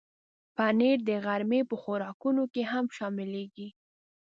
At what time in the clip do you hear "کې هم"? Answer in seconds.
2.53-2.85